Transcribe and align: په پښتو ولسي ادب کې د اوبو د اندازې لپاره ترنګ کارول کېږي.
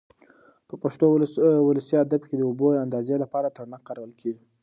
په 0.67 0.75
پښتو 0.83 1.05
ولسي 1.67 1.95
ادب 2.03 2.21
کې 2.29 2.35
د 2.37 2.41
اوبو 2.49 2.67
د 2.73 2.83
اندازې 2.85 3.15
لپاره 3.23 3.55
ترنګ 3.57 3.81
کارول 3.87 4.11
کېږي. 4.21 4.43